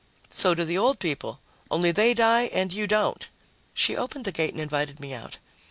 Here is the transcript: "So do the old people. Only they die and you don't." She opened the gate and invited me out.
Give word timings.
"So 0.29 0.55
do 0.55 0.65
the 0.65 0.79
old 0.79 0.97
people. 0.97 1.41
Only 1.69 1.91
they 1.91 2.15
die 2.15 2.45
and 2.45 2.73
you 2.73 2.87
don't." 2.87 3.27
She 3.75 3.95
opened 3.95 4.25
the 4.25 4.31
gate 4.31 4.51
and 4.51 4.59
invited 4.59 4.99
me 4.99 5.13
out. 5.13 5.37